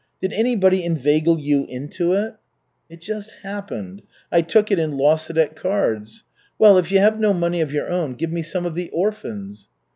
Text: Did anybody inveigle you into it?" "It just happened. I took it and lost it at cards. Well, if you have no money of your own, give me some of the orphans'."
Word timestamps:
Did 0.19 0.33
anybody 0.33 0.83
inveigle 0.83 1.39
you 1.39 1.65
into 1.69 2.13
it?" 2.13 2.33
"It 2.89 3.01
just 3.01 3.29
happened. 3.43 4.01
I 4.31 4.41
took 4.41 4.71
it 4.71 4.79
and 4.79 4.97
lost 4.97 5.29
it 5.29 5.37
at 5.37 5.55
cards. 5.55 6.23
Well, 6.57 6.79
if 6.79 6.91
you 6.91 6.97
have 6.97 7.19
no 7.19 7.33
money 7.33 7.61
of 7.61 7.71
your 7.71 7.87
own, 7.87 8.15
give 8.15 8.31
me 8.31 8.41
some 8.41 8.65
of 8.65 8.73
the 8.73 8.89
orphans'." 8.89 9.67